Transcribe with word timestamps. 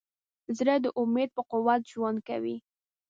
زړه 0.57 0.75
د 0.83 0.85
امید 1.01 1.29
په 1.35 1.41
قوت 1.51 1.81
ژوند 1.91 2.19
کوي. 2.29 2.57